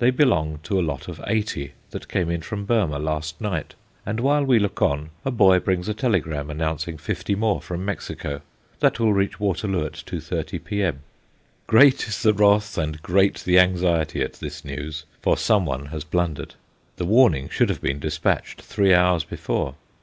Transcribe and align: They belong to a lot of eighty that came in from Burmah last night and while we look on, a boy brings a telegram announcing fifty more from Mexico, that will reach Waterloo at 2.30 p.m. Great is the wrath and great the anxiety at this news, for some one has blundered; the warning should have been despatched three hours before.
They 0.00 0.10
belong 0.10 0.60
to 0.64 0.78
a 0.78 0.82
lot 0.84 1.08
of 1.08 1.18
eighty 1.26 1.72
that 1.92 2.06
came 2.06 2.28
in 2.30 2.42
from 2.42 2.66
Burmah 2.66 2.98
last 2.98 3.40
night 3.40 3.74
and 4.04 4.20
while 4.20 4.44
we 4.44 4.58
look 4.58 4.82
on, 4.82 5.08
a 5.24 5.30
boy 5.30 5.60
brings 5.60 5.88
a 5.88 5.94
telegram 5.94 6.50
announcing 6.50 6.98
fifty 6.98 7.34
more 7.34 7.62
from 7.62 7.82
Mexico, 7.82 8.42
that 8.80 9.00
will 9.00 9.14
reach 9.14 9.40
Waterloo 9.40 9.86
at 9.86 9.94
2.30 9.94 10.62
p.m. 10.62 11.00
Great 11.66 12.06
is 12.06 12.22
the 12.22 12.34
wrath 12.34 12.76
and 12.76 13.00
great 13.02 13.36
the 13.46 13.58
anxiety 13.58 14.20
at 14.20 14.34
this 14.34 14.62
news, 14.62 15.04
for 15.22 15.38
some 15.38 15.64
one 15.64 15.86
has 15.86 16.04
blundered; 16.04 16.54
the 16.96 17.06
warning 17.06 17.48
should 17.48 17.70
have 17.70 17.80
been 17.80 17.98
despatched 17.98 18.60
three 18.60 18.92
hours 18.92 19.24
before. 19.24 19.74